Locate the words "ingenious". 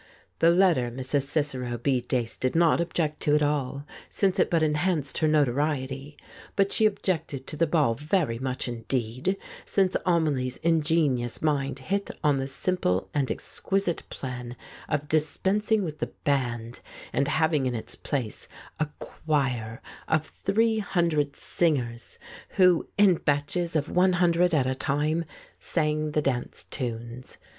10.63-11.43